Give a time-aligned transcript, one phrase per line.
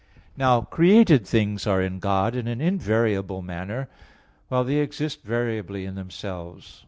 [0.35, 3.87] Now created things are in God in an invariable manner;
[4.47, 6.79] while they exist variably in themselves.